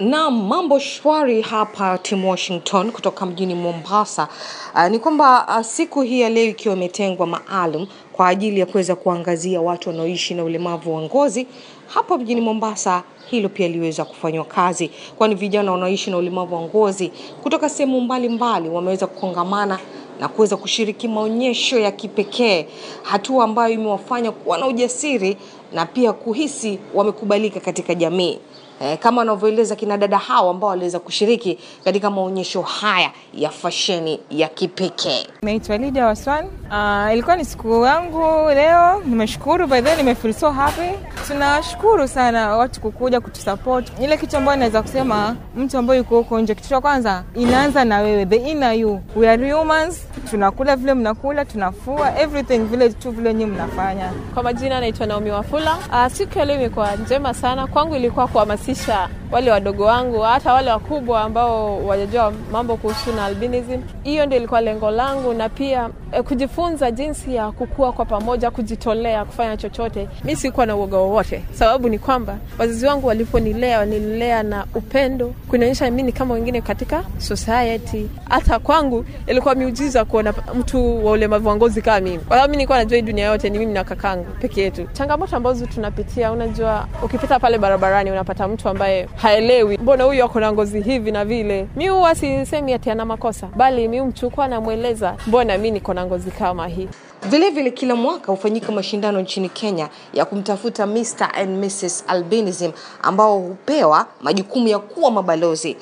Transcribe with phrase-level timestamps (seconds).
[0.00, 4.28] Na mambo shwari hapa Tim Washington kutoka mjini Mombasa.
[4.74, 8.96] Uh, ni kwamba uh, siku hii ya leo ikiwa imetengwa maalum kwa ajili ya kuweza
[8.96, 11.46] kuangazia watu wanaoishi na ulemavu wa ngozi
[11.86, 13.02] hapa mjini Mombasa.
[13.30, 18.68] Hilo pia liweza kufanywa kazi, kwani vijana wanaoishi na ulemavu wa ngozi kutoka sehemu mbalimbali
[18.68, 19.78] wameweza kukongamana
[20.20, 22.66] na kuweza kushiriki maonyesho ya kipekee,
[23.02, 25.36] hatua ambayo imewafanya kuwa na ujasiri
[25.72, 28.38] na pia kuhisi wamekubalika katika jamii.
[28.80, 34.48] Eh, kama wanavyoeleza kina dada hao ambao waliweza kushiriki katika maonyesho haya ya fasheni ya
[34.48, 35.26] kipekee.
[35.42, 36.44] Naitwa Lydia Waswan.
[36.70, 40.90] Uh, ilikuwa ni siku yangu leo, nimeshukuru by the way, nimefeel so happy.
[41.26, 43.92] Tunashukuru sana watu kukuja kutusupport.
[44.02, 47.98] Ile kitu ambayo naweza kusema mtu ambaye yuko huko nje, kitu cha kwanza inaanza na
[48.00, 49.00] wewe, the inner you.
[49.16, 54.12] We are humans, tunakula vile mnakula, tunafua everything vile tu vile nyinyi mnafanya.
[54.34, 55.55] Kwa majina naitwa Naomi Wafula.
[55.56, 57.66] Uh, siku ya leo imekuwa njema sana.
[57.66, 63.82] Kwangu, ilikuwa kuhamasisha wale wadogo wangu hata wale wakubwa ambao wajajua mambo kuhusu na albinism.
[64.02, 69.24] Hiyo ndio ilikuwa lengo langu, na pia eh, kujifunza jinsi ya kukua kwa pamoja, kujitolea
[69.24, 70.08] kufanya chochote.
[70.24, 75.90] Mi sikuwa na uoga wowote, sababu ni kwamba wazazi wangu waliponilea wanilea na upendo, kunionyesha
[75.90, 78.06] mi ni kama wengine katika society.
[78.28, 82.56] Hata kwangu ilikuwa miujiza kuona mtu wa ulemavu wa ngozi kama mimi, kwa sababu mi
[82.56, 84.86] nilikuwa najua hii dunia yote ni mimi na kakangu peke yetu.
[84.92, 90.52] Changamoto ambazo tunapitia, unajua, ukipita pale barabarani unapata mtu ambaye haelewi, mbona huyu ako na
[90.52, 91.68] ngozi hivi na vile.
[91.76, 96.30] Mi huwa sisemi ati ana makosa, bali mi mchukua namweleza, mbona mi niko na ngozi
[96.30, 96.88] kama hii.
[97.22, 102.70] Vilevile vile kila mwaka hufanyika mashindano nchini Kenya ya kumtafuta Mr and Mrs Albinism
[103.02, 105.76] ambao hupewa majukumu ya kuwa mabalozi.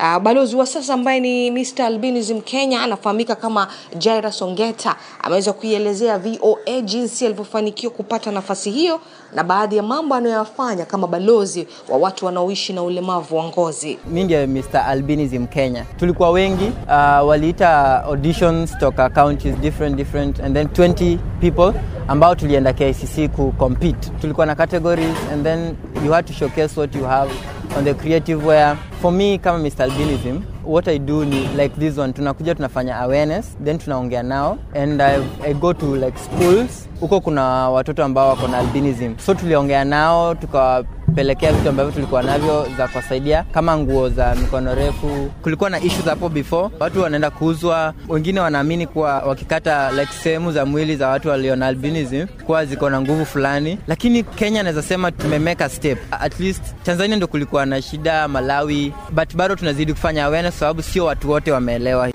[0.00, 3.68] Uh, balozi wa sasa ambaye ni Mr Albinism Kenya anafahamika kama
[3.98, 9.00] Jaira Songeta ameweza kuielezea VOA jinsi alivyofanikiwa kupata nafasi hiyo
[9.34, 13.98] na baadhi ya mambo anayoyafanya kama balozi wa watu wanaoishi na ulemavu wa ngozi.
[14.06, 15.84] Mimi ndiye Mr Albinism Kenya.
[15.96, 21.72] Tulikuwa wengi uh, waliita auditions toka counties different different and then 20 people
[22.08, 24.10] ambao tulienda KICC ku compete.
[24.20, 25.74] Tulikuwa na categories and then
[26.04, 27.30] you had to showcase what you have
[27.78, 31.24] on the creative where for me kama Mr Albinism what I do
[31.56, 36.18] like this one tunakuja tunafanya awareness then tunaongea nao and I, I go to like
[36.18, 36.88] schools.
[37.00, 39.14] Huko kuna watoto ambao wako na albinism.
[39.18, 45.30] So tuliongea nao tukawapelekea vitu ambavyo tulikuwa navyo za kuwasaidia kama nguo za mikono refu.
[45.42, 46.74] Kulikuwa na issues hapo before.
[46.80, 47.94] Watu wanaenda kuuzwa.
[48.08, 52.90] Wengine wanaamini kuwa wakikata like sehemu za mwili za watu walio na albinism kuwa ziko
[52.90, 53.78] na nguvu fulani.
[53.86, 55.98] Lakini kenya naweza sema tumemeka step.
[56.10, 61.04] At least tanzania ndo kulikuwa na shida malawi but bado tunazidi kufanya awareness sababu sio
[61.04, 62.06] watu wote wameelewa